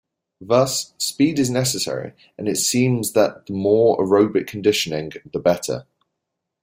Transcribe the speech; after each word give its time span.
Thus, 0.43 0.95
speed 0.97 1.37
is 1.37 1.51
necessary, 1.51 2.13
and 2.35 2.47
it 2.49 2.55
seems 2.57 3.13
that 3.13 3.45
the 3.45 3.53
more 3.53 3.99
aerobic 3.99 4.47
conditioning, 4.47 5.11
the 5.31 5.37
better. 5.37 5.85